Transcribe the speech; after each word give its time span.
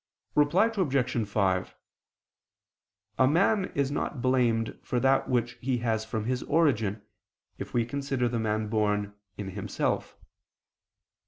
Reply 0.33 0.65
Obj. 0.75 1.27
5: 1.29 1.75
A 3.19 3.27
man 3.27 3.65
is 3.75 3.91
not 3.91 4.19
blamed 4.19 4.79
for 4.81 4.99
that 4.99 5.29
which 5.29 5.59
he 5.61 5.77
has 5.85 6.05
from 6.05 6.25
his 6.25 6.41
origin, 6.41 7.03
if 7.59 7.75
we 7.75 7.85
consider 7.85 8.27
the 8.27 8.39
man 8.39 8.67
born, 8.67 9.13
in 9.37 9.49
himself. 9.51 10.17